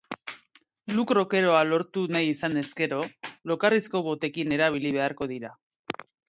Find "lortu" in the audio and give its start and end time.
1.67-2.05